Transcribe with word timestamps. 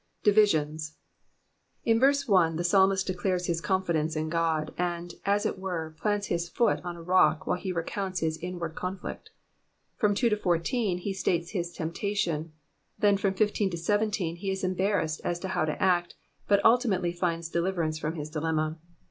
Divisions.— 0.23 0.97
In 1.85 1.99
verse 1.99 2.27
1 2.27 2.55
the 2.55 2.63
psalmist 2.63 3.05
declares 3.05 3.45
his 3.45 3.61
confidence 3.61 4.15
in 4.15 4.29
God, 4.29 4.73
and, 4.75 5.13
as 5.25 5.45
ii 5.45 5.51
toere, 5.51 5.95
plants 5.95 6.25
his 6.25 6.49
foot 6.49 6.79
on 6.83 6.95
a 6.95 7.03
rock 7.03 7.45
while 7.45 7.59
he 7.59 7.71
recounts 7.71 8.19
his 8.19 8.35
inward 8.39 8.73
covfiict. 8.73 9.27
From 9.97 10.15
2 10.15 10.29
to 10.29 10.37
14 10.37 10.97
he 10.97 11.13
states 11.13 11.51
his 11.51 11.77
temptaiion; 11.77 12.49
then 12.97 13.15
from 13.15 13.35
15 13.35 13.69
to 13.69 13.77
17 13.77 14.37
he 14.37 14.49
is 14.49 14.63
embarrassed 14.63 15.21
as 15.23 15.39
how 15.43 15.65
to 15.65 15.79
act, 15.79 16.15
but 16.47 16.65
ultimately 16.65 17.13
finds 17.13 17.49
de 17.49 17.61
liverance 17.61 17.99
from 18.01 18.15
his 18.15 18.31
dUemma. 18.31 18.79